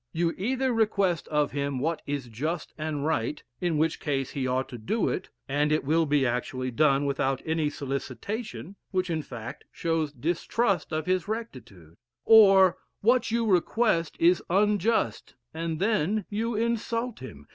You 0.13 0.31
either 0.35 0.73
request 0.73 1.27
of 1.27 1.51
him 1.51 1.77
what 1.77 2.01
is 2.07 2.25
just 2.27 2.73
and 2.75 3.05
right, 3.05 3.43
in 3.59 3.77
which 3.77 3.99
case 3.99 4.31
he 4.31 4.47
ought 4.47 4.67
to 4.69 4.79
do 4.79 5.09
it, 5.09 5.29
and 5.47 5.71
it 5.71 5.83
will 5.83 6.07
be 6.07 6.25
actually 6.25 6.71
done 6.71 7.05
without 7.05 7.39
any 7.45 7.69
solicitation, 7.69 8.77
which 8.89 9.11
in 9.11 9.21
fact, 9.21 9.63
shows 9.71 10.11
distrust 10.11 10.91
of 10.91 11.05
his 11.05 11.27
rectitude; 11.27 11.97
or 12.25 12.79
what 13.01 13.29
you 13.29 13.45
request 13.45 14.15
is 14.19 14.41
unjust, 14.49 15.35
and 15.53 15.77
then 15.79 16.25
you 16.31 16.55
insult 16.55 17.19
him. 17.19 17.47